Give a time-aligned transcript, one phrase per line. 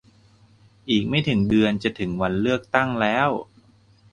[0.89, 3.29] อีกไม่ถึงเดือนจะถึงวันเลือกตั้งแล้ว!